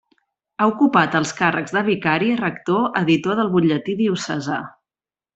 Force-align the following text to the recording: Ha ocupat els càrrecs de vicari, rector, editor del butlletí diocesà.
Ha 0.59 0.65
ocupat 0.69 1.17
els 1.19 1.33
càrrecs 1.41 1.75
de 1.75 1.83
vicari, 1.89 2.29
rector, 2.39 2.87
editor 3.01 3.37
del 3.41 3.51
butlletí 3.57 3.95
diocesà. 4.05 4.57